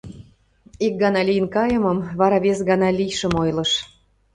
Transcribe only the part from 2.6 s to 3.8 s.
гана лийшым ойлыш.